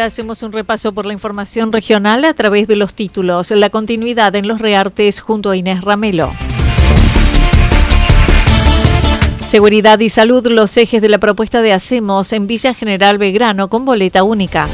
Hacemos 0.00 0.42
un 0.42 0.52
repaso 0.52 0.92
por 0.92 1.06
la 1.06 1.12
información 1.12 1.72
regional 1.72 2.24
a 2.24 2.34
través 2.34 2.68
de 2.68 2.76
los 2.76 2.94
títulos. 2.94 3.50
La 3.50 3.70
continuidad 3.70 4.34
en 4.36 4.48
los 4.48 4.60
reartes 4.60 5.20
junto 5.20 5.50
a 5.50 5.56
Inés 5.56 5.82
Ramelo. 5.82 6.30
Seguridad 9.46 9.98
y 10.00 10.10
salud, 10.10 10.46
los 10.46 10.76
ejes 10.76 11.00
de 11.00 11.08
la 11.08 11.18
propuesta 11.18 11.62
de 11.62 11.72
Hacemos 11.72 12.32
en 12.32 12.46
Villa 12.46 12.74
General 12.74 13.16
Belgrano 13.16 13.68
con 13.68 13.84
boleta 13.84 14.22
única. 14.22 14.68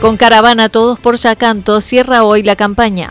Con 0.00 0.16
caravana 0.16 0.68
todos 0.68 0.98
por 0.98 1.16
Yacanto, 1.16 1.80
cierra 1.80 2.24
hoy 2.24 2.42
la 2.42 2.56
campaña. 2.56 3.10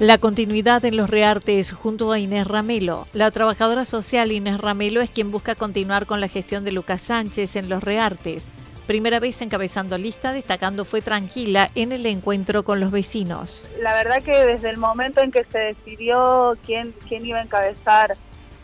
La 0.00 0.16
continuidad 0.16 0.82
en 0.86 0.96
los 0.96 1.10
reartes 1.10 1.72
junto 1.72 2.10
a 2.10 2.18
Inés 2.18 2.46
Ramelo. 2.46 3.06
La 3.12 3.30
trabajadora 3.30 3.84
social 3.84 4.32
Inés 4.32 4.58
Ramelo 4.58 5.02
es 5.02 5.10
quien 5.10 5.30
busca 5.30 5.54
continuar 5.54 6.06
con 6.06 6.22
la 6.22 6.28
gestión 6.28 6.64
de 6.64 6.72
Lucas 6.72 7.02
Sánchez 7.02 7.54
en 7.56 7.68
los 7.68 7.84
reartes. 7.84 8.48
Primera 8.86 9.20
vez 9.20 9.42
encabezando 9.42 9.98
lista, 9.98 10.32
destacando 10.32 10.86
fue 10.86 11.02
tranquila 11.02 11.70
en 11.74 11.92
el 11.92 12.06
encuentro 12.06 12.62
con 12.62 12.80
los 12.80 12.92
vecinos. 12.92 13.62
La 13.82 13.92
verdad 13.92 14.22
que 14.22 14.32
desde 14.32 14.70
el 14.70 14.78
momento 14.78 15.20
en 15.20 15.32
que 15.32 15.44
se 15.44 15.58
decidió 15.58 16.56
quién, 16.64 16.94
quién 17.06 17.26
iba 17.26 17.36
a 17.36 17.42
encabezar 17.42 18.16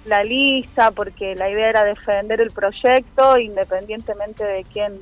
la 0.06 0.24
lista, 0.24 0.90
porque 0.90 1.36
la 1.36 1.50
idea 1.50 1.68
era 1.68 1.84
defender 1.84 2.40
el 2.40 2.50
proyecto, 2.50 3.38
independientemente 3.38 4.42
de 4.42 4.64
quién, 4.64 4.98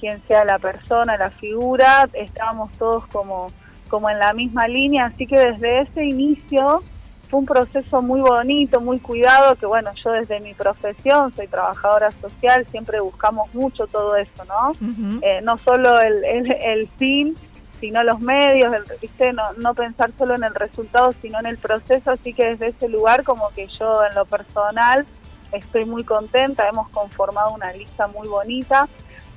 quién 0.00 0.22
sea 0.26 0.42
la 0.46 0.58
persona, 0.58 1.18
la 1.18 1.28
figura, 1.28 2.08
estábamos 2.14 2.72
todos 2.78 3.06
como 3.08 3.48
como 3.90 4.08
en 4.08 4.18
la 4.18 4.32
misma 4.32 4.68
línea, 4.68 5.06
así 5.06 5.26
que 5.26 5.38
desde 5.38 5.80
ese 5.80 6.04
inicio 6.04 6.82
fue 7.28 7.40
un 7.40 7.46
proceso 7.46 8.02
muy 8.02 8.20
bonito, 8.20 8.80
muy 8.80 8.98
cuidado, 8.98 9.54
que 9.56 9.66
bueno, 9.66 9.90
yo 10.02 10.12
desde 10.12 10.40
mi 10.40 10.54
profesión, 10.54 11.32
soy 11.34 11.46
trabajadora 11.46 12.10
social, 12.20 12.66
siempre 12.70 13.00
buscamos 13.00 13.54
mucho 13.54 13.86
todo 13.86 14.16
eso, 14.16 14.44
¿no? 14.46 14.72
Eh, 15.22 15.40
no 15.42 15.58
solo 15.58 16.00
el, 16.00 16.24
el, 16.24 16.88
fin, 16.88 17.36
sino 17.78 18.02
los 18.02 18.20
medios, 18.20 18.74
¿viste? 19.00 19.32
No, 19.32 19.52
no 19.58 19.74
pensar 19.74 20.10
solo 20.18 20.34
en 20.34 20.42
el 20.42 20.54
resultado, 20.54 21.12
sino 21.22 21.38
en 21.38 21.46
el 21.46 21.58
proceso, 21.58 22.10
así 22.10 22.32
que 22.32 22.50
desde 22.50 22.68
ese 22.68 22.88
lugar 22.88 23.22
como 23.22 23.48
que 23.50 23.68
yo 23.68 24.04
en 24.04 24.14
lo 24.16 24.24
personal 24.24 25.06
estoy 25.52 25.84
muy 25.84 26.02
contenta, 26.04 26.68
hemos 26.68 26.88
conformado 26.88 27.52
una 27.54 27.72
lista 27.72 28.06
muy 28.08 28.26
bonita. 28.26 28.88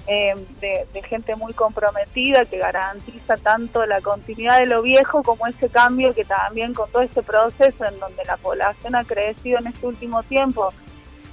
Eh, 0.05 0.33
de, 0.59 1.01
gente 1.03 1.35
muy 1.37 1.53
comprometida 1.53 2.43
que 2.43 2.57
garantiza 2.57 3.37
tanto 3.37 3.85
la 3.85 4.01
continuidad 4.01 4.59
de 4.59 4.65
lo 4.65 4.81
viejo 4.81 5.23
como 5.23 5.47
ese 5.47 5.69
cambio 5.69 6.13
que 6.13 6.25
también 6.25 6.73
con 6.73 6.91
todo 6.91 7.03
este 7.03 7.23
proceso 7.23 7.85
en 7.85 7.97
donde 7.99 8.23
la 8.25 8.35
población 8.35 8.95
ha 8.95 9.05
crecido 9.05 9.59
en 9.59 9.67
este 9.67 9.87
último 9.87 10.21
tiempo 10.23 10.73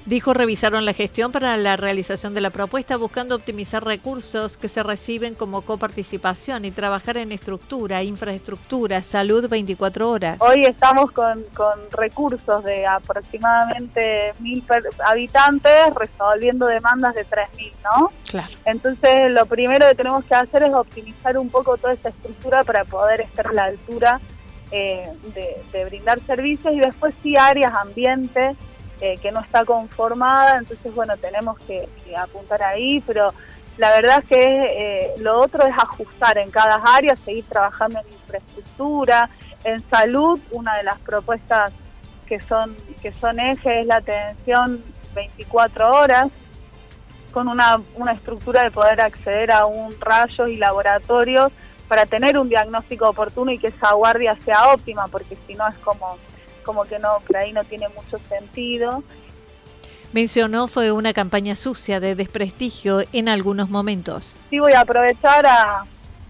Dijo 0.06 0.32
revisaron 0.32 0.86
la 0.86 0.94
gestión 0.94 1.30
para 1.30 1.56
la 1.58 1.76
realización 1.76 2.32
de 2.32 2.40
la 2.40 2.48
propuesta 2.50 2.96
buscando 2.96 3.36
optimizar 3.36 3.84
recursos 3.84 4.56
que 4.56 4.68
se 4.68 4.82
reciben 4.82 5.34
como 5.34 5.60
coparticipación 5.60 6.64
y 6.64 6.70
trabajar 6.70 7.18
en 7.18 7.32
estructura, 7.32 8.02
infraestructura, 8.02 9.02
salud 9.02 9.46
24 9.48 10.10
horas. 10.10 10.38
Hoy 10.40 10.64
estamos 10.64 11.10
con, 11.10 11.44
con 11.54 11.78
recursos 11.92 12.64
de 12.64 12.86
aproximadamente 12.86 14.32
mil 14.38 14.64
habitantes 15.04 15.94
resolviendo 15.94 16.66
demandas 16.66 17.14
de 17.14 17.26
3.000, 17.26 17.72
¿no? 17.84 18.10
Claro. 18.26 18.54
Entonces 18.64 19.30
lo 19.30 19.44
primero 19.44 19.86
que 19.86 19.94
tenemos 19.94 20.24
que 20.24 20.34
hacer 20.34 20.62
es 20.62 20.72
optimizar 20.72 21.36
un 21.36 21.50
poco 21.50 21.76
toda 21.76 21.92
esta 21.92 22.08
estructura 22.08 22.64
para 22.64 22.84
poder 22.84 23.20
estar 23.20 23.48
a 23.48 23.52
la 23.52 23.64
altura 23.64 24.18
eh, 24.72 25.10
de, 25.34 25.62
de 25.72 25.84
brindar 25.84 26.20
servicios 26.20 26.72
y 26.72 26.80
después 26.80 27.14
sí 27.22 27.36
áreas, 27.36 27.74
ambientes 27.74 28.56
eh, 29.00 29.16
que 29.18 29.32
no 29.32 29.40
está 29.40 29.64
conformada, 29.64 30.58
entonces 30.58 30.94
bueno, 30.94 31.16
tenemos 31.16 31.58
que, 31.60 31.88
apuntar 32.16 32.62
ahí, 32.62 33.00
pero 33.06 33.32
la 33.78 33.92
verdad 33.92 34.22
que 34.28 34.42
eh, 34.42 35.14
lo 35.18 35.40
otro 35.40 35.66
es 35.66 35.76
ajustar 35.76 36.36
en 36.38 36.50
cada 36.50 36.76
área, 36.76 37.16
seguir 37.16 37.44
trabajando 37.44 38.00
en 38.00 38.12
infraestructura, 38.12 39.30
en 39.64 39.88
salud, 39.88 40.38
una 40.50 40.76
de 40.76 40.82
las 40.82 40.98
propuestas 40.98 41.72
que 42.26 42.41
son, 42.41 42.76
que 43.00 43.12
son 43.12 43.41
ejes 43.41 43.78
es 43.78 43.86
la 43.86 43.97
atención 43.97 44.82
24 45.14 45.91
horas, 45.91 46.28
con 47.32 47.48
una, 47.48 47.80
una 47.94 48.12
estructura 48.12 48.64
de 48.64 48.70
poder 48.70 49.00
acceder 49.00 49.50
a 49.50 49.66
un 49.66 49.98
rayo 50.00 50.46
y 50.46 50.56
laboratorios 50.56 51.53
para 51.88 52.06
tener 52.06 52.38
un 52.38 52.48
diagnóstico 52.48 53.08
oportuno 53.08 53.50
y 53.50 53.58
que 53.58 53.68
esa 53.68 53.92
guardia 53.94 54.36
sea 54.44 54.72
óptima, 54.72 55.08
porque 55.08 55.36
si 55.46 55.54
no 55.54 55.66
es 55.66 55.76
como 55.78 56.18
como 56.70 56.84
que 56.84 57.00
no, 57.00 57.18
por 57.26 57.36
ahí 57.36 57.52
no 57.52 57.64
tiene 57.64 57.88
mucho 57.88 58.16
sentido. 58.28 59.02
Mencionó 60.12 60.68
fue 60.68 60.92
una 60.92 61.12
campaña 61.12 61.56
sucia 61.56 61.98
de 61.98 62.14
desprestigio 62.14 63.00
en 63.12 63.28
algunos 63.28 63.70
momentos. 63.70 64.36
Sí 64.50 64.60
voy 64.60 64.74
a 64.74 64.82
aprovechar 64.82 65.44
a, 65.46 65.84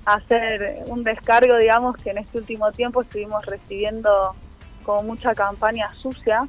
hacer 0.06 0.82
un 0.86 1.04
descargo, 1.04 1.58
digamos, 1.58 1.94
que 1.98 2.08
en 2.08 2.18
este 2.18 2.38
último 2.38 2.72
tiempo 2.72 3.02
estuvimos 3.02 3.44
recibiendo 3.44 4.34
como 4.82 5.02
mucha 5.02 5.34
campaña 5.34 5.92
sucia 5.92 6.46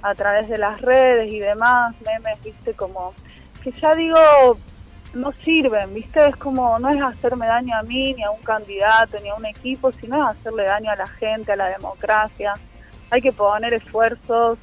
a 0.00 0.14
través 0.14 0.48
de 0.48 0.56
las 0.56 0.80
redes 0.80 1.32
y 1.32 1.40
demás, 1.40 1.96
memes, 2.06 2.40
viste, 2.40 2.72
como 2.74 3.14
que 3.64 3.72
ya 3.72 3.96
digo, 3.96 4.16
no 5.12 5.32
sirven, 5.44 5.92
¿viste? 5.92 6.24
Es 6.28 6.36
como, 6.36 6.78
no 6.78 6.88
es 6.88 7.02
hacerme 7.02 7.46
daño 7.46 7.76
a 7.76 7.82
mí, 7.82 8.14
ni 8.14 8.22
a 8.22 8.30
un 8.30 8.42
candidato, 8.42 9.16
ni 9.20 9.28
a 9.28 9.34
un 9.34 9.44
equipo, 9.44 9.90
sino 9.90 10.18
es 10.18 10.36
hacerle 10.36 10.64
daño 10.64 10.92
a 10.92 10.96
la 10.96 11.08
gente, 11.08 11.50
a 11.50 11.56
la 11.56 11.68
democracia. 11.68 12.54
Hay 13.10 13.20
que 13.20 13.32
poner 13.32 13.74
esfuerzos 13.74 14.58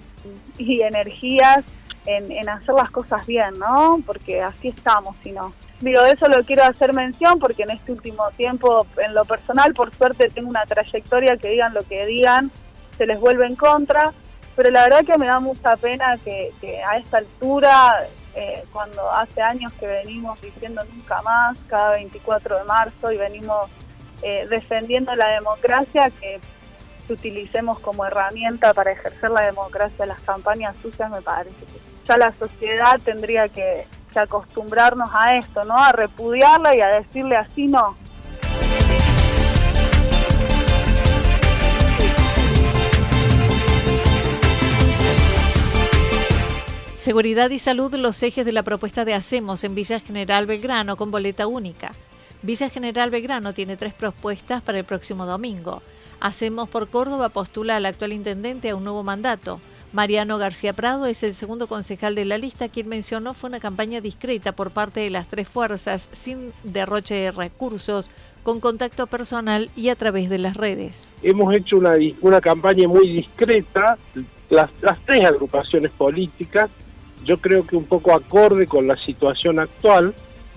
y 0.57 0.81
energías 0.81 1.63
en, 2.05 2.49
hacer 2.49 2.75
las 2.75 2.91
cosas 2.91 3.25
bien, 3.25 3.57
¿no? 3.59 3.99
Porque 4.05 4.41
así 4.41 4.69
estamos, 4.69 5.15
si 5.23 5.31
no. 5.31 5.53
Digo, 5.79 6.01
eso 6.01 6.27
lo 6.27 6.43
quiero 6.43 6.63
hacer 6.63 6.93
mención 6.93 7.39
porque 7.39 7.63
en 7.63 7.71
este 7.71 7.91
último 7.91 8.29
tiempo, 8.37 8.85
en 8.97 9.13
lo 9.13 9.25
personal, 9.25 9.73
por 9.73 9.93
suerte 9.95 10.29
tengo 10.29 10.49
una 10.49 10.65
trayectoria 10.65 11.37
que 11.37 11.49
digan 11.49 11.73
lo 11.73 11.81
que 11.81 12.05
digan, 12.05 12.51
se 12.97 13.07
les 13.07 13.19
vuelve 13.19 13.47
en 13.47 13.55
contra, 13.55 14.13
pero 14.55 14.69
la 14.69 14.83
verdad 14.83 15.05
que 15.05 15.17
me 15.17 15.25
da 15.25 15.39
mucha 15.39 15.75
pena 15.77 16.17
que, 16.23 16.51
a 16.83 16.97
esta 16.97 17.17
altura, 17.17 18.07
eh, 18.35 18.63
cuando 18.71 19.09
hace 19.11 19.41
años 19.41 19.71
que 19.79 19.87
venimos 19.87 20.39
diciendo 20.41 20.83
nunca 20.93 21.21
más, 21.23 21.57
cada 21.67 21.91
24 21.91 22.59
de 22.59 22.63
marzo, 22.65 23.11
y 23.11 23.17
venimos 23.17 23.69
eh, 24.21 24.45
defendiendo 24.49 25.15
la 25.15 25.33
democracia, 25.33 26.11
que 26.11 26.39
utilicemos 27.13 27.79
como 27.79 28.05
herramienta 28.05 28.73
para 28.73 28.91
ejercer 28.91 29.31
la 29.31 29.41
democracia 29.41 30.05
las 30.05 30.21
campañas 30.21 30.75
sucias, 30.81 31.09
me 31.11 31.21
parece 31.21 31.65
que 31.65 31.79
ya 32.07 32.17
la 32.17 32.33
sociedad 32.33 32.99
tendría 33.03 33.47
que 33.49 33.85
que 34.11 34.19
acostumbrarnos 34.19 35.09
a 35.13 35.37
esto, 35.37 35.63
¿no? 35.63 35.77
A 35.77 35.91
repudiarla 35.91 36.75
y 36.75 36.81
a 36.81 36.87
decirle 36.87 37.35
así 37.35 37.67
no. 37.67 37.95
Seguridad 46.97 47.49
y 47.49 47.57
salud, 47.57 47.95
los 47.95 48.21
ejes 48.21 48.45
de 48.45 48.51
la 48.51 48.61
propuesta 48.61 49.05
de 49.05 49.15
Hacemos 49.15 49.63
en 49.63 49.73
Villa 49.73 49.99
General 49.99 50.45
Belgrano 50.45 50.97
con 50.97 51.09
boleta 51.09 51.47
única. 51.47 51.91
Villa 52.43 52.69
General 52.69 53.09
Belgrano 53.09 53.53
tiene 53.53 53.75
tres 53.75 53.93
propuestas 53.93 54.61
para 54.61 54.77
el 54.77 54.85
próximo 54.85 55.25
domingo. 55.25 55.81
Hacemos 56.21 56.69
por 56.69 56.87
Córdoba 56.87 57.29
postula 57.29 57.77
al 57.77 57.85
actual 57.87 58.13
intendente 58.13 58.69
a 58.69 58.75
un 58.75 58.83
nuevo 58.83 59.01
mandato. 59.01 59.59
Mariano 59.91 60.37
García 60.37 60.71
Prado 60.71 61.07
es 61.07 61.23
el 61.23 61.33
segundo 61.33 61.65
concejal 61.65 62.13
de 62.13 62.25
la 62.25 62.37
lista, 62.37 62.69
quien 62.69 62.87
mencionó 62.87 63.33
fue 63.33 63.49
una 63.49 63.59
campaña 63.59 64.01
discreta 64.01 64.51
por 64.51 64.69
parte 64.69 64.99
de 64.99 65.09
las 65.09 65.27
tres 65.27 65.49
fuerzas, 65.49 66.07
sin 66.13 66.53
derroche 66.63 67.15
de 67.15 67.31
recursos, 67.31 68.11
con 68.43 68.59
contacto 68.59 69.07
personal 69.07 69.71
y 69.75 69.89
a 69.89 69.95
través 69.95 70.29
de 70.29 70.37
las 70.37 70.55
redes. 70.55 71.09
Hemos 71.23 71.55
hecho 71.55 71.77
una, 71.77 71.95
una 72.21 72.39
campaña 72.39 72.87
muy 72.87 73.09
discreta, 73.09 73.97
las, 74.51 74.69
las 74.79 74.99
tres 74.99 75.25
agrupaciones 75.25 75.91
políticas, 75.91 76.69
yo 77.25 77.37
creo 77.37 77.65
que 77.65 77.75
un 77.75 77.85
poco 77.85 78.13
acorde 78.13 78.67
con 78.67 78.85
la 78.85 78.95
situación 78.95 79.57
actual, 79.59 80.13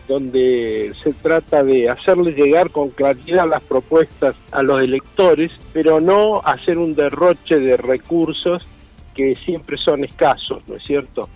donde 0.09 0.93
se 1.03 1.12
trata 1.12 1.62
de 1.62 1.89
hacerle 1.89 2.33
llegar 2.33 2.71
con 2.71 2.91
claridad 2.91 3.49
las 3.49 3.62
propuestas 3.62 4.37
a 4.51 4.62
los 4.62 4.83
electores, 4.83 5.53
pero 5.73 6.01
no 6.01 6.43
hacer 6.45 6.79
un 6.79 6.95
derroche 6.95 7.59
de 7.59 7.77
recursos 7.77 8.67
que 9.15 9.35
siempre 9.37 9.77
son 9.79 10.05
escasos, 10.05 10.62
¿no 10.67 10.77
es 10.77 10.85
cierto? 10.85 11.29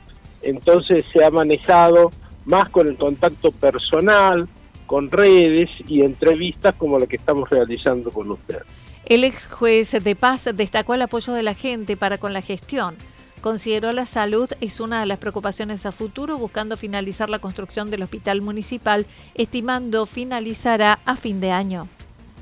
Entonces 0.42 1.04
se 1.12 1.24
ha 1.24 1.30
manejado 1.30 2.10
más 2.44 2.68
con 2.70 2.88
el 2.88 2.96
contacto 2.96 3.52
personal, 3.52 4.48
con 4.86 5.10
redes 5.10 5.70
y 5.86 6.02
entrevistas 6.02 6.74
como 6.76 6.98
la 6.98 7.06
que 7.06 7.16
estamos 7.16 7.48
realizando 7.50 8.10
con 8.10 8.30
usted. 8.30 8.62
El 9.04 9.24
ex 9.24 9.46
juez 9.46 9.92
de 9.92 10.16
paz 10.16 10.48
destacó 10.54 10.94
el 10.94 11.02
apoyo 11.02 11.32
de 11.32 11.42
la 11.42 11.54
gente 11.54 11.96
para 11.96 12.18
con 12.18 12.32
la 12.32 12.42
gestión. 12.42 12.96
Consideró 13.40 13.92
la 13.92 14.04
salud 14.04 14.50
es 14.60 14.80
una 14.80 15.00
de 15.00 15.06
las 15.06 15.18
preocupaciones 15.18 15.86
a 15.86 15.92
futuro, 15.92 16.38
buscando 16.38 16.76
finalizar 16.76 17.30
la 17.30 17.38
construcción 17.38 17.88
del 17.90 18.02
hospital 18.02 18.40
municipal, 18.40 19.06
estimando 19.34 20.06
finalizará 20.06 20.98
a 21.04 21.14
fin 21.14 21.40
de 21.40 21.52
año. 21.52 21.86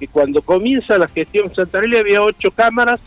Y 0.00 0.06
cuando 0.06 0.40
comienza 0.40 0.96
la 0.98 1.08
gestión 1.08 1.54
Santarelli 1.54 1.98
había 1.98 2.22
ocho 2.22 2.50
cámaras 2.50 3.00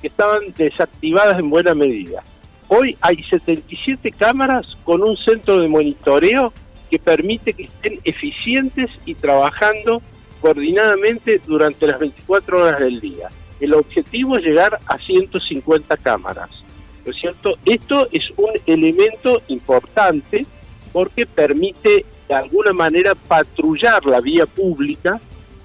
que 0.00 0.08
estaban 0.08 0.54
desactivadas 0.56 1.38
en 1.38 1.50
buena 1.50 1.74
medida. 1.74 2.22
Hoy 2.68 2.96
hay 3.02 3.22
77 3.22 4.10
cámaras 4.12 4.76
con 4.84 5.02
un 5.02 5.16
centro 5.16 5.58
de 5.58 5.68
monitoreo 5.68 6.52
que 6.90 6.98
permite 6.98 7.52
que 7.52 7.64
estén 7.64 8.00
eficientes 8.04 8.90
y 9.04 9.14
trabajando 9.14 10.00
coordinadamente 10.40 11.40
durante 11.46 11.86
las 11.86 11.98
24 11.98 12.62
horas 12.64 12.80
del 12.80 13.00
día. 13.00 13.28
El 13.60 13.74
objetivo 13.74 14.38
es 14.38 14.44
llegar 14.44 14.78
a 14.86 14.98
150 14.98 15.96
cámaras. 15.98 16.63
¿No 17.04 17.12
es 17.12 17.16
cierto? 17.20 17.52
Esto 17.64 18.08
es 18.12 18.22
un 18.36 18.50
elemento 18.66 19.42
importante 19.48 20.46
porque 20.92 21.26
permite 21.26 22.06
de 22.28 22.34
alguna 22.34 22.72
manera 22.72 23.14
patrullar 23.14 24.06
la 24.06 24.20
vía 24.20 24.46
pública 24.46 25.20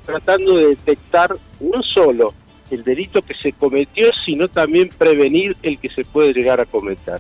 tratando 0.06 0.58
de 0.58 0.68
detectar 0.70 1.36
no 1.60 1.84
solo 1.84 2.34
el 2.72 2.84
delito 2.84 3.22
que 3.22 3.34
se 3.36 3.54
cometió, 3.54 4.10
sino 4.26 4.48
también 4.48 4.90
prevenir 4.90 5.56
el 5.64 5.78
que 5.80 5.90
se 5.90 6.04
puede 6.04 6.34
llegar 6.34 6.60
a 6.60 6.66
cometer. 6.66 7.20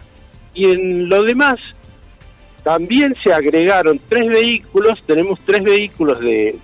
Y 0.53 0.65
en 0.65 1.09
lo 1.09 1.23
demás, 1.23 1.59
también 2.63 3.15
se 3.23 3.33
agregaron 3.33 3.99
tres 4.07 4.29
vehículos, 4.29 4.99
tenemos 5.05 5.39
tres 5.45 5.63
vehículos 5.63 6.19
de, 6.19 6.55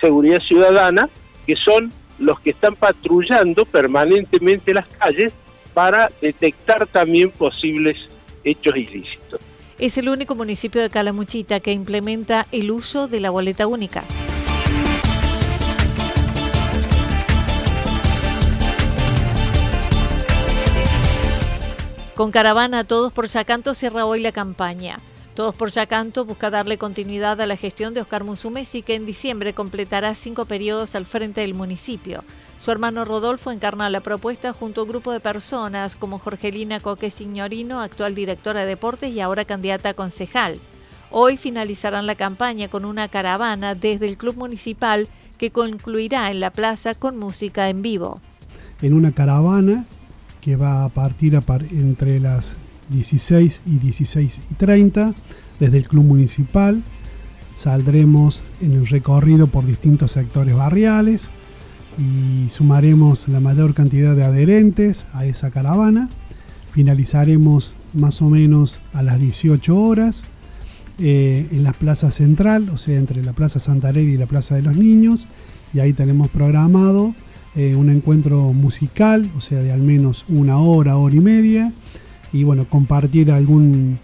seguridad 0.00 0.40
ciudadana, 0.40 1.08
que 1.46 1.54
son 1.54 1.92
los 2.18 2.40
que 2.40 2.50
están 2.50 2.74
patrullando 2.76 3.64
permanentemente 3.64 4.74
las 4.74 4.86
calles 4.86 5.32
para 5.76 6.10
detectar 6.22 6.86
también 6.86 7.30
posibles 7.30 7.98
hechos 8.44 8.74
ilícitos. 8.74 9.38
Es 9.78 9.98
el 9.98 10.08
único 10.08 10.34
municipio 10.34 10.80
de 10.80 10.88
Calamuchita 10.88 11.60
que 11.60 11.72
implementa 11.72 12.46
el 12.50 12.70
uso 12.70 13.08
de 13.08 13.20
la 13.20 13.28
boleta 13.28 13.66
única. 13.66 14.02
Con 22.14 22.30
caravana 22.30 22.84
Todos 22.84 23.12
por 23.12 23.26
Yacanto 23.26 23.74
cierra 23.74 24.06
hoy 24.06 24.20
la 24.20 24.32
campaña. 24.32 24.96
Todos 25.34 25.54
por 25.54 25.68
Yacanto 25.68 26.24
busca 26.24 26.48
darle 26.48 26.78
continuidad 26.78 27.38
a 27.42 27.46
la 27.46 27.58
gestión 27.58 27.92
de 27.92 28.00
Oscar 28.00 28.24
Musumesi, 28.24 28.80
que 28.80 28.94
en 28.94 29.04
diciembre 29.04 29.52
completará 29.52 30.14
cinco 30.14 30.46
periodos 30.46 30.94
al 30.94 31.04
frente 31.04 31.42
del 31.42 31.52
municipio. 31.52 32.24
Su 32.58 32.70
hermano 32.70 33.04
Rodolfo 33.04 33.50
encarna 33.50 33.90
la 33.90 34.00
propuesta 34.00 34.52
junto 34.52 34.80
a 34.80 34.84
un 34.84 34.90
grupo 34.90 35.12
de 35.12 35.20
personas 35.20 35.94
como 35.94 36.18
Jorgelina 36.18 36.80
Coque 36.80 37.10
Signorino, 37.10 37.80
actual 37.80 38.14
directora 38.14 38.60
de 38.60 38.66
deportes 38.66 39.12
y 39.12 39.20
ahora 39.20 39.44
candidata 39.44 39.90
a 39.90 39.94
concejal. 39.94 40.58
Hoy 41.10 41.36
finalizarán 41.36 42.06
la 42.06 42.14
campaña 42.14 42.68
con 42.68 42.84
una 42.84 43.08
caravana 43.08 43.74
desde 43.74 44.08
el 44.08 44.16
club 44.16 44.36
municipal 44.36 45.08
que 45.38 45.50
concluirá 45.50 46.30
en 46.30 46.40
la 46.40 46.50
plaza 46.50 46.94
con 46.94 47.18
música 47.18 47.68
en 47.68 47.82
vivo. 47.82 48.20
En 48.82 48.94
una 48.94 49.12
caravana 49.12 49.84
que 50.40 50.56
va 50.56 50.84
a 50.84 50.88
partir 50.88 51.38
entre 51.70 52.20
las 52.20 52.56
16 52.88 53.62
y 53.66 53.78
16 53.78 54.40
y 54.50 54.54
30 54.54 55.14
desde 55.58 55.78
el 55.78 55.88
Club 55.88 56.04
Municipal. 56.04 56.82
Saldremos 57.54 58.42
en 58.60 58.72
el 58.72 58.86
recorrido 58.86 59.46
por 59.46 59.64
distintos 59.66 60.12
sectores 60.12 60.54
barriales 60.54 61.28
y 61.98 62.50
sumaremos 62.50 63.28
la 63.28 63.40
mayor 63.40 63.74
cantidad 63.74 64.14
de 64.14 64.24
adherentes 64.24 65.06
a 65.12 65.24
esa 65.26 65.50
caravana. 65.50 66.08
Finalizaremos 66.72 67.74
más 67.94 68.20
o 68.20 68.28
menos 68.28 68.80
a 68.92 69.02
las 69.02 69.18
18 69.18 69.74
horas 69.74 70.22
eh, 70.98 71.46
en 71.50 71.62
la 71.62 71.72
plaza 71.72 72.10
central, 72.10 72.68
o 72.70 72.76
sea, 72.76 72.98
entre 72.98 73.22
la 73.22 73.32
Plaza 73.32 73.60
Santa 73.60 73.90
y 73.92 74.16
la 74.16 74.26
Plaza 74.26 74.54
de 74.54 74.62
los 74.62 74.76
Niños. 74.76 75.26
Y 75.72 75.80
ahí 75.80 75.92
tenemos 75.92 76.28
programado 76.28 77.14
eh, 77.54 77.74
un 77.74 77.90
encuentro 77.90 78.52
musical, 78.52 79.30
o 79.36 79.40
sea, 79.40 79.58
de 79.62 79.72
al 79.72 79.80
menos 79.80 80.24
una 80.28 80.58
hora, 80.58 80.96
hora 80.96 81.14
y 81.14 81.20
media, 81.20 81.72
y 82.32 82.44
bueno, 82.44 82.66
compartir 82.68 83.32
algún, 83.32 83.98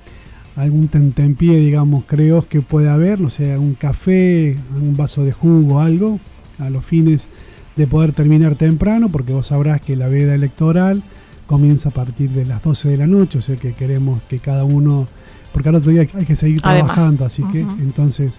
algún 0.56 0.88
tentempié, 0.88 1.60
digamos, 1.60 2.04
creo 2.06 2.48
que 2.48 2.62
puede 2.62 2.88
haber, 2.88 3.20
no 3.20 3.28
sé, 3.30 3.58
un 3.58 3.74
café, 3.74 4.56
un 4.80 4.96
vaso 4.96 5.24
de 5.24 5.32
jugo, 5.32 5.80
algo, 5.80 6.18
a 6.58 6.70
los 6.70 6.84
fines 6.84 7.28
de 7.76 7.86
poder 7.86 8.12
terminar 8.12 8.54
temprano, 8.54 9.08
porque 9.08 9.32
vos 9.32 9.46
sabrás 9.46 9.80
que 9.80 9.96
la 9.96 10.08
veda 10.08 10.34
electoral 10.34 11.02
comienza 11.46 11.88
a 11.88 11.92
partir 11.92 12.30
de 12.30 12.44
las 12.44 12.62
12 12.62 12.88
de 12.88 12.96
la 12.96 13.06
noche, 13.06 13.38
o 13.38 13.42
sea 13.42 13.56
que 13.56 13.74
queremos 13.74 14.22
que 14.28 14.38
cada 14.38 14.64
uno, 14.64 15.06
porque 15.52 15.68
al 15.68 15.76
otro 15.76 15.90
día 15.90 16.06
hay 16.14 16.24
que 16.26 16.36
seguir 16.36 16.62
trabajando, 16.62 17.24
así 17.24 17.42
que 17.44 17.60
entonces 17.60 18.34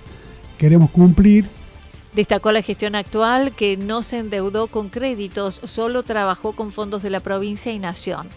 queremos 0.58 0.90
cumplir 0.90 1.48
Destacó 2.16 2.52
la 2.52 2.62
gestión 2.62 2.94
actual 2.94 3.54
que 3.54 3.76
no 3.76 4.04
se 4.04 4.20
endeudó 4.20 4.68
con 4.68 4.90
créditos, 4.90 5.60
solo 5.64 6.04
trabajó 6.04 6.52
con 6.52 6.72
fondos 6.72 7.02
de 7.02 7.10
la 7.10 7.22
provincia 7.22 7.74
y 7.74 7.80
nación. 7.80 8.28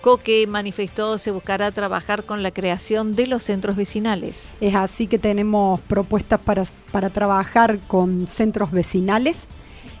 Coque 0.00 0.46
manifestó 0.46 1.18
se 1.18 1.30
buscará 1.30 1.70
trabajar 1.70 2.24
con 2.24 2.42
la 2.42 2.50
creación 2.50 3.14
de 3.14 3.26
los 3.26 3.42
centros 3.42 3.76
vecinales. 3.76 4.48
Es 4.62 4.74
así 4.74 5.06
que 5.06 5.18
tenemos 5.18 5.80
propuestas 5.80 6.40
para, 6.40 6.64
para 6.90 7.10
trabajar 7.10 7.78
con 7.86 8.26
centros 8.26 8.70
vecinales, 8.70 9.42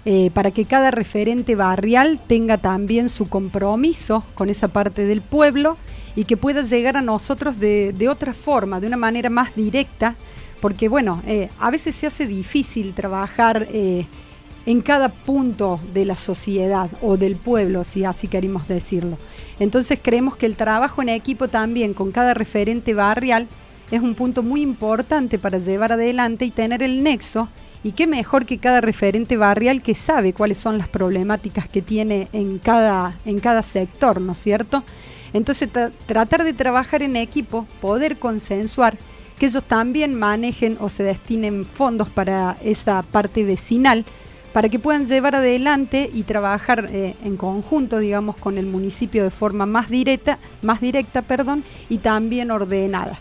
eh, 0.04 0.30
para 0.32 0.50
que 0.50 0.64
cada 0.64 0.90
referente 0.90 1.56
barrial 1.56 2.18
tenga 2.26 2.58
también 2.58 3.08
su 3.08 3.28
compromiso 3.28 4.24
con 4.34 4.48
esa 4.48 4.68
parte 4.68 5.06
del 5.06 5.20
pueblo 5.20 5.76
y 6.16 6.24
que 6.24 6.36
pueda 6.36 6.62
llegar 6.62 6.96
a 6.96 7.02
nosotros 7.02 7.58
de, 7.58 7.92
de 7.92 8.08
otra 8.08 8.32
forma, 8.32 8.80
de 8.80 8.86
una 8.86 8.96
manera 8.96 9.30
más 9.30 9.54
directa 9.54 10.16
porque 10.60 10.88
bueno, 10.88 11.22
eh, 11.26 11.48
a 11.58 11.70
veces 11.70 11.94
se 11.94 12.06
hace 12.06 12.26
difícil 12.26 12.92
trabajar 12.92 13.66
eh, 13.72 14.06
en 14.66 14.82
cada 14.82 15.08
punto 15.08 15.80
de 15.94 16.04
la 16.04 16.16
sociedad 16.16 16.90
o 17.02 17.16
del 17.16 17.36
pueblo, 17.36 17.84
si 17.84 18.04
así 18.04 18.28
queremos 18.28 18.68
decirlo. 18.68 19.16
Entonces 19.58 19.98
creemos 20.00 20.36
que 20.36 20.46
el 20.46 20.56
trabajo 20.56 21.02
en 21.02 21.08
equipo 21.08 21.48
también 21.48 21.94
con 21.94 22.10
cada 22.12 22.34
referente 22.34 22.94
barrial 22.94 23.46
es 23.90 24.00
un 24.00 24.14
punto 24.14 24.42
muy 24.42 24.62
importante 24.62 25.38
para 25.38 25.58
llevar 25.58 25.92
adelante 25.92 26.44
y 26.44 26.50
tener 26.50 26.82
el 26.82 27.02
nexo. 27.02 27.48
Y 27.82 27.92
qué 27.92 28.06
mejor 28.06 28.44
que 28.44 28.58
cada 28.58 28.80
referente 28.80 29.36
barrial 29.36 29.82
que 29.82 29.94
sabe 29.94 30.34
cuáles 30.34 30.58
son 30.58 30.76
las 30.76 30.88
problemáticas 30.88 31.66
que 31.68 31.80
tiene 31.80 32.28
en 32.32 32.58
cada, 32.58 33.16
en 33.24 33.38
cada 33.38 33.62
sector, 33.62 34.20
¿no 34.20 34.32
es 34.32 34.38
cierto? 34.38 34.84
Entonces 35.32 35.68
tratar 36.06 36.44
de 36.44 36.52
trabajar 36.52 37.02
en 37.02 37.16
equipo, 37.16 37.66
poder 37.80 38.18
consensuar 38.18 38.98
que 39.38 39.46
ellos 39.46 39.64
también 39.64 40.18
manejen 40.18 40.76
o 40.80 40.90
se 40.90 41.02
destinen 41.02 41.64
fondos 41.64 42.08
para 42.10 42.56
esa 42.62 43.02
parte 43.02 43.42
vecinal, 43.42 44.04
para 44.52 44.68
que 44.68 44.78
puedan 44.78 45.06
llevar 45.06 45.36
adelante 45.36 46.10
y 46.12 46.24
trabajar 46.24 46.90
eh, 46.92 47.14
en 47.24 47.38
conjunto, 47.38 47.98
digamos, 47.98 48.36
con 48.36 48.58
el 48.58 48.66
municipio 48.66 49.24
de 49.24 49.30
forma 49.30 49.64
más 49.64 49.88
directa, 49.88 50.38
más 50.60 50.82
directa, 50.82 51.22
perdón, 51.22 51.64
y 51.88 51.98
también 51.98 52.50
ordenada. 52.50 53.18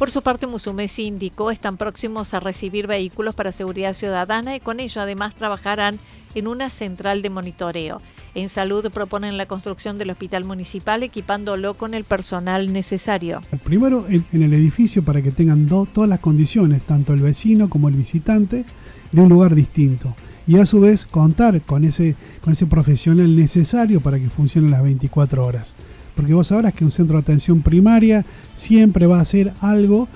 Por 0.00 0.10
su 0.10 0.22
parte, 0.22 0.46
Musumesi 0.46 1.04
indicó 1.04 1.50
están 1.50 1.76
próximos 1.76 2.32
a 2.32 2.40
recibir 2.40 2.86
vehículos 2.86 3.34
para 3.34 3.52
seguridad 3.52 3.92
ciudadana 3.92 4.56
y 4.56 4.60
con 4.60 4.80
ello 4.80 5.02
además 5.02 5.34
trabajarán 5.34 5.98
en 6.34 6.46
una 6.46 6.70
central 6.70 7.20
de 7.20 7.28
monitoreo. 7.28 8.00
En 8.34 8.48
salud 8.48 8.90
proponen 8.90 9.36
la 9.36 9.44
construcción 9.44 9.98
del 9.98 10.08
hospital 10.08 10.44
municipal 10.44 11.02
equipándolo 11.02 11.74
con 11.74 11.92
el 11.92 12.04
personal 12.04 12.72
necesario. 12.72 13.42
Primero 13.62 14.06
en, 14.08 14.24
el 14.32 14.54
edificio 14.54 15.02
para 15.02 15.20
que 15.20 15.32
tengan 15.32 15.66
todas 15.66 16.08
las 16.08 16.20
condiciones, 16.20 16.82
tanto 16.84 17.12
el 17.12 17.20
vecino 17.20 17.68
como 17.68 17.88
el 17.88 17.94
visitante, 17.94 18.64
de 19.12 19.20
un 19.20 19.28
lugar 19.28 19.54
distinto. 19.54 20.16
Y 20.46 20.56
a 20.56 20.64
su 20.64 20.80
vez 20.80 21.04
contar 21.04 21.60
con 21.60 21.84
ese, 21.84 22.16
con 22.40 22.54
ese 22.54 22.64
profesional 22.64 23.36
necesario 23.36 24.00
para 24.00 24.18
que 24.18 24.30
funcione 24.30 24.70
las 24.70 24.82
24 24.82 25.44
horas. 25.44 25.74
Porque 26.14 26.34
vos 26.34 26.48
sabrás 26.48 26.74
que 26.74 26.84
un 26.84 26.90
centro 26.90 27.16
de 27.16 27.22
atención 27.22 27.62
primaria 27.62 28.24
siempre 28.56 29.06
va 29.06 29.20
a 29.20 29.24
ser 29.24 29.52
algo 29.60 30.08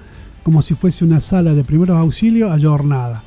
como 0.44 0.60
si 0.62 0.74
fuese 0.74 1.04
una 1.04 1.20
sala 1.20 1.54
de 1.54 1.64
primeros 1.64 1.96
auxilios 1.96 2.52
a 2.52 2.60
jornada, 2.60 3.22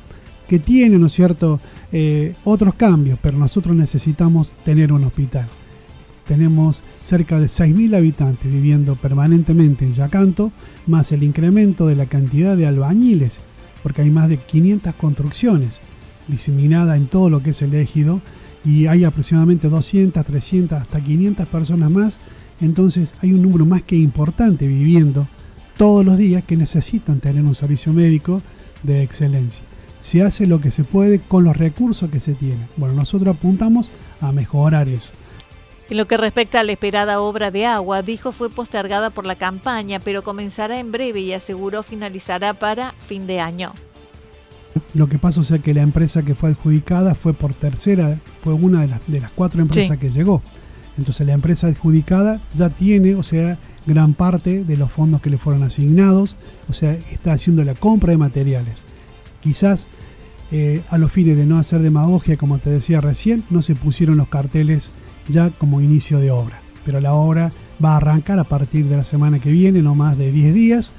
que 0.48 0.58
tiene, 0.58 0.98
¿no 0.98 1.06
es 1.06 1.12
cierto?, 1.12 1.60
eh, 1.92 2.34
otros 2.44 2.74
cambios, 2.74 3.18
pero 3.20 3.36
nosotros 3.36 3.74
necesitamos 3.76 4.52
tener 4.64 4.92
un 4.92 5.04
hospital. 5.04 5.48
Tenemos 6.26 6.82
cerca 7.02 7.40
de 7.40 7.46
6.000 7.46 7.96
habitantes 7.96 8.52
viviendo 8.52 8.94
permanentemente 8.94 9.84
en 9.84 9.94
Yacanto, 9.94 10.52
más 10.86 11.10
el 11.10 11.22
incremento 11.22 11.86
de 11.86 11.96
la 11.96 12.06
cantidad 12.06 12.56
de 12.56 12.66
albañiles, 12.66 13.38
porque 13.82 14.02
hay 14.02 14.10
más 14.10 14.28
de 14.28 14.36
500 14.36 14.94
construcciones 14.94 15.80
diseminadas 16.28 16.98
en 16.98 17.06
todo 17.06 17.30
lo 17.30 17.42
que 17.42 17.50
es 17.50 17.62
el 17.62 17.74
ejido, 17.74 18.20
y 18.64 18.86
hay 18.86 19.04
aproximadamente 19.04 19.68
200, 19.68 20.24
300, 20.24 20.82
hasta 20.82 21.00
500 21.00 21.48
personas 21.48 21.90
más 21.90 22.14
entonces 22.60 23.14
hay 23.20 23.32
un 23.32 23.42
número 23.42 23.64
más 23.66 23.82
que 23.82 23.96
importante 23.96 24.66
viviendo 24.66 25.26
todos 25.76 26.04
los 26.04 26.16
días 26.16 26.44
que 26.44 26.56
necesitan 26.56 27.20
tener 27.20 27.42
un 27.44 27.54
servicio 27.54 27.92
médico 27.92 28.42
de 28.82 29.02
excelencia. 29.02 29.62
Se 30.00 30.22
hace 30.22 30.46
lo 30.46 30.60
que 30.60 30.70
se 30.70 30.84
puede 30.84 31.20
con 31.20 31.44
los 31.44 31.56
recursos 31.56 32.10
que 32.10 32.20
se 32.20 32.34
tienen. 32.34 32.66
Bueno, 32.76 32.94
nosotros 32.94 33.36
apuntamos 33.36 33.90
a 34.20 34.32
mejorar 34.32 34.88
eso. 34.88 35.12
En 35.90 35.96
lo 35.96 36.06
que 36.06 36.16
respecta 36.16 36.60
a 36.60 36.64
la 36.64 36.72
esperada 36.72 37.20
obra 37.20 37.50
de 37.50 37.64
agua, 37.64 38.02
dijo 38.02 38.32
fue 38.32 38.50
postergada 38.50 39.10
por 39.10 39.24
la 39.24 39.36
campaña, 39.36 40.00
pero 40.00 40.22
comenzará 40.22 40.78
en 40.78 40.92
breve 40.92 41.20
y 41.20 41.32
aseguró 41.32 41.82
finalizará 41.82 42.54
para 42.54 42.92
fin 43.06 43.26
de 43.26 43.40
año. 43.40 43.72
Lo 44.94 45.06
que 45.06 45.18
pasa 45.18 45.40
es 45.40 45.62
que 45.62 45.74
la 45.74 45.82
empresa 45.82 46.22
que 46.22 46.34
fue 46.34 46.50
adjudicada 46.50 47.14
fue 47.14 47.32
por 47.32 47.54
tercera, 47.54 48.18
fue 48.42 48.52
una 48.52 48.82
de 48.82 48.88
las, 48.88 49.00
de 49.06 49.20
las 49.20 49.30
cuatro 49.30 49.62
empresas 49.62 49.96
que 49.98 50.10
llegó. 50.10 50.42
Entonces 50.98 51.26
la 51.26 51.32
empresa 51.32 51.68
adjudicada 51.68 52.40
ya 52.56 52.68
tiene, 52.70 53.14
o 53.14 53.22
sea, 53.22 53.58
gran 53.86 54.14
parte 54.14 54.64
de 54.64 54.76
los 54.76 54.90
fondos 54.90 55.22
que 55.22 55.30
le 55.30 55.38
fueron 55.38 55.62
asignados, 55.62 56.36
o 56.68 56.72
sea, 56.72 56.92
está 57.12 57.32
haciendo 57.32 57.64
la 57.64 57.74
compra 57.74 58.10
de 58.10 58.18
materiales. 58.18 58.84
Quizás 59.40 59.86
eh, 60.50 60.82
a 60.90 60.98
los 60.98 61.12
fines 61.12 61.36
de 61.36 61.46
no 61.46 61.58
hacer 61.58 61.80
demagogia, 61.80 62.36
como 62.36 62.58
te 62.58 62.70
decía 62.70 63.00
recién, 63.00 63.44
no 63.48 63.62
se 63.62 63.74
pusieron 63.76 64.16
los 64.16 64.28
carteles 64.28 64.90
ya 65.28 65.50
como 65.50 65.80
inicio 65.80 66.18
de 66.18 66.30
obra. 66.30 66.60
Pero 66.84 67.00
la 67.00 67.14
obra 67.14 67.52
va 67.82 67.92
a 67.92 67.96
arrancar 67.98 68.38
a 68.38 68.44
partir 68.44 68.86
de 68.86 68.96
la 68.96 69.04
semana 69.04 69.38
que 69.38 69.52
viene, 69.52 69.82
no 69.82 69.94
más 69.94 70.18
de 70.18 70.32
10 70.32 70.54
días, 70.54 70.92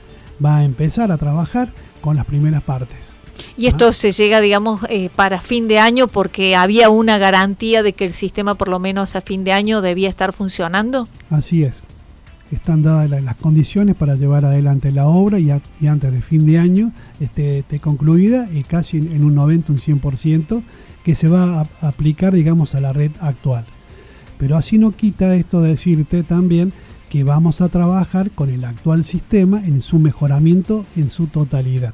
va 0.43 0.57
a 0.57 0.63
empezar 0.63 1.11
a 1.11 1.17
trabajar 1.17 1.69
con 2.01 2.15
las 2.15 2.25
primeras 2.25 2.63
partes. 2.63 3.18
Y 3.59 3.67
esto 3.67 3.89
ah. 3.89 3.91
se 3.91 4.13
llega, 4.13 4.39
digamos, 4.39 4.85
eh, 4.89 5.09
para 5.13 5.41
fin 5.41 5.67
de 5.67 5.79
año 5.79 6.07
porque 6.07 6.55
había 6.55 6.89
una 6.89 7.17
garantía 7.17 7.83
de 7.83 7.91
que 7.91 8.05
el 8.05 8.13
sistema 8.13 8.55
por 8.55 8.69
lo 8.69 8.79
menos 8.79 9.17
a 9.17 9.21
fin 9.21 9.43
de 9.43 9.51
año 9.51 9.81
debía 9.81 10.07
estar 10.07 10.31
funcionando. 10.31 11.09
Así 11.29 11.63
es. 11.63 11.83
Están 12.53 12.83
dadas 12.83 13.09
las 13.09 13.35
condiciones 13.35 13.97
para 13.97 14.15
llevar 14.15 14.45
adelante 14.45 14.91
la 14.91 15.07
obra 15.07 15.39
y, 15.39 15.51
antes 15.51 16.13
de 16.13 16.21
fin 16.21 16.45
de 16.45 16.57
año 16.57 16.93
esté, 17.19 17.65
concluida 17.81 18.47
y 18.49 18.63
casi 18.63 18.95
en, 18.95 19.25
un 19.25 19.35
90, 19.35 19.73
un 19.73 19.77
100% 19.77 20.63
que 21.03 21.15
se 21.15 21.27
va 21.27 21.67
a 21.81 21.87
aplicar, 21.87 22.33
digamos, 22.33 22.75
a 22.75 22.79
la 22.79 22.93
red 22.93 23.11
actual. 23.19 23.65
Pero 24.37 24.55
así 24.55 24.77
no 24.77 24.91
quita 24.91 25.35
esto 25.35 25.59
de 25.61 25.71
decirte 25.71 26.23
también 26.23 26.71
que 27.09 27.25
vamos 27.25 27.59
a 27.59 27.67
trabajar 27.67 28.31
con 28.31 28.51
el 28.51 28.63
actual 28.63 29.03
sistema 29.03 29.61
en 29.65 29.81
su 29.81 29.99
mejoramiento 29.99 30.85
en 30.95 31.11
su 31.11 31.27
totalidad. 31.27 31.93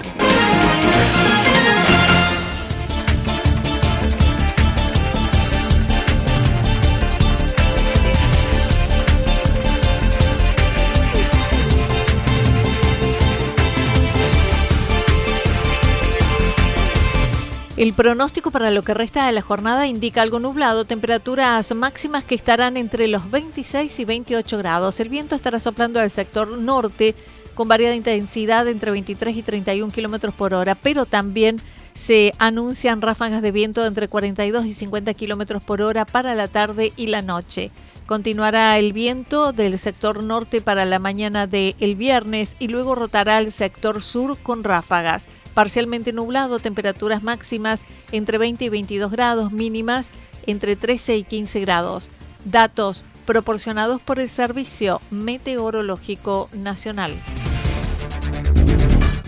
El 17.81 17.93
pronóstico 17.93 18.51
para 18.51 18.69
lo 18.69 18.83
que 18.83 18.93
resta 18.93 19.25
de 19.25 19.31
la 19.31 19.41
jornada 19.41 19.87
indica 19.87 20.21
algo 20.21 20.37
nublado, 20.37 20.85
temperaturas 20.85 21.73
máximas 21.73 22.23
que 22.23 22.35
estarán 22.35 22.77
entre 22.77 23.07
los 23.07 23.31
26 23.31 23.99
y 23.99 24.05
28 24.05 24.59
grados. 24.59 24.99
El 24.99 25.09
viento 25.09 25.33
estará 25.33 25.59
soplando 25.59 25.99
al 25.99 26.11
sector 26.11 26.59
norte 26.59 27.15
con 27.55 27.67
variada 27.67 27.95
intensidad 27.95 28.67
entre 28.67 28.91
23 28.91 29.35
y 29.35 29.41
31 29.41 29.91
kilómetros 29.91 30.35
por 30.35 30.53
hora, 30.53 30.75
pero 30.75 31.07
también 31.07 31.59
se 31.95 32.33
anuncian 32.37 33.01
ráfagas 33.01 33.41
de 33.41 33.51
viento 33.51 33.83
entre 33.83 34.07
42 34.07 34.67
y 34.67 34.75
50 34.75 35.15
kilómetros 35.15 35.63
por 35.63 35.81
hora 35.81 36.05
para 36.05 36.35
la 36.35 36.47
tarde 36.47 36.93
y 36.97 37.07
la 37.07 37.23
noche. 37.23 37.71
Continuará 38.05 38.77
el 38.77 38.93
viento 38.93 39.53
del 39.53 39.79
sector 39.79 40.23
norte 40.23 40.61
para 40.61 40.85
la 40.85 40.99
mañana 40.99 41.47
del 41.47 41.75
el 41.79 41.95
viernes 41.95 42.55
y 42.59 42.67
luego 42.67 42.93
rotará 42.93 43.37
al 43.37 43.51
sector 43.51 44.03
sur 44.03 44.37
con 44.37 44.63
ráfagas 44.63 45.25
parcialmente 45.53 46.13
nublado, 46.13 46.59
temperaturas 46.59 47.23
máximas 47.23 47.83
entre 48.11 48.37
20 48.37 48.65
y 48.65 48.69
22 48.69 49.11
grados, 49.11 49.51
mínimas 49.51 50.09
entre 50.45 50.75
13 50.75 51.17
y 51.17 51.23
15 51.23 51.59
grados. 51.61 52.09
Datos 52.45 53.03
proporcionados 53.25 54.01
por 54.01 54.19
el 54.19 54.29
Servicio 54.29 55.01
Meteorológico 55.11 56.49
Nacional. 56.53 57.15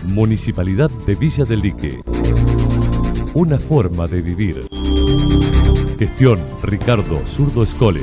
Municipalidad 0.04 0.90
de 1.06 1.14
Villa 1.14 1.44
del 1.44 1.60
Lique. 1.60 2.00
Una 3.32 3.58
forma 3.58 4.06
de 4.06 4.20
vivir. 4.20 4.66
Gestión 5.98 6.44
Ricardo 6.62 7.26
Zurdo 7.26 7.62
Escole. 7.62 8.02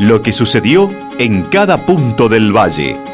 Lo 0.00 0.22
que 0.22 0.32
sucedió 0.32 0.90
en 1.18 1.42
cada 1.42 1.86
punto 1.86 2.28
del 2.28 2.56
valle. 2.56 3.13